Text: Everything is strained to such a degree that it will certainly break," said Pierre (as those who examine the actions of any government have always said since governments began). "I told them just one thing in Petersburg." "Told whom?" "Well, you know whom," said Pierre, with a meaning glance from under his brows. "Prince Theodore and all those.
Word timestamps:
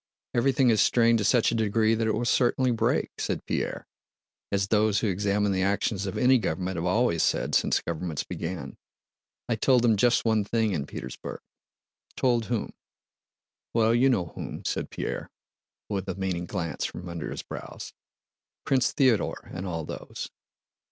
Everything 0.33 0.71
is 0.71 0.81
strained 0.81 1.19
to 1.19 1.23
such 1.23 1.51
a 1.51 1.53
degree 1.53 1.93
that 1.93 2.07
it 2.07 2.13
will 2.15 2.25
certainly 2.25 2.71
break," 2.71 3.11
said 3.19 3.45
Pierre 3.45 3.85
(as 4.51 4.69
those 4.69 5.01
who 5.01 5.07
examine 5.07 5.51
the 5.51 5.61
actions 5.61 6.07
of 6.07 6.17
any 6.17 6.39
government 6.39 6.77
have 6.77 6.85
always 6.87 7.21
said 7.21 7.53
since 7.53 7.79
governments 7.83 8.23
began). 8.23 8.77
"I 9.47 9.53
told 9.55 9.83
them 9.83 9.97
just 9.97 10.25
one 10.25 10.43
thing 10.43 10.71
in 10.73 10.87
Petersburg." 10.87 11.39
"Told 12.15 12.45
whom?" 12.45 12.73
"Well, 13.75 13.93
you 13.93 14.09
know 14.09 14.31
whom," 14.33 14.65
said 14.65 14.89
Pierre, 14.89 15.29
with 15.87 16.09
a 16.09 16.15
meaning 16.15 16.47
glance 16.47 16.83
from 16.83 17.07
under 17.07 17.29
his 17.29 17.43
brows. 17.43 17.93
"Prince 18.65 18.91
Theodore 18.93 19.51
and 19.53 19.67
all 19.67 19.85
those. 19.85 20.31